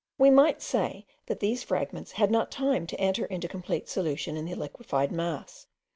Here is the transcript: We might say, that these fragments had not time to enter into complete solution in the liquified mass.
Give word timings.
We 0.17 0.31
might 0.31 0.63
say, 0.63 1.05
that 1.27 1.41
these 1.41 1.61
fragments 1.61 2.13
had 2.13 2.31
not 2.31 2.49
time 2.49 2.87
to 2.87 2.99
enter 2.99 3.25
into 3.25 3.47
complete 3.47 3.87
solution 3.87 4.35
in 4.35 4.45
the 4.45 4.55
liquified 4.55 5.11
mass. 5.11 5.67